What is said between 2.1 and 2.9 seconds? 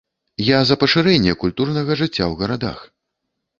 ў гарадах.